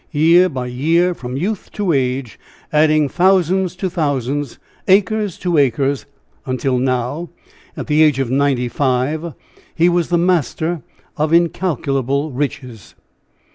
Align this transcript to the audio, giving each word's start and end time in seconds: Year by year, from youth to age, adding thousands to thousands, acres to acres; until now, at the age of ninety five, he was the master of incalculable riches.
Year 0.11 0.49
by 0.49 0.65
year, 0.65 1.13
from 1.13 1.37
youth 1.37 1.69
to 1.73 1.91
age, 1.93 2.39
adding 2.73 3.07
thousands 3.07 3.75
to 3.75 3.87
thousands, 3.87 4.57
acres 4.87 5.37
to 5.37 5.59
acres; 5.59 6.07
until 6.43 6.79
now, 6.79 7.29
at 7.77 7.85
the 7.85 8.01
age 8.01 8.17
of 8.17 8.31
ninety 8.31 8.67
five, 8.67 9.35
he 9.75 9.89
was 9.89 10.09
the 10.09 10.17
master 10.17 10.81
of 11.17 11.31
incalculable 11.33 12.31
riches. 12.31 12.95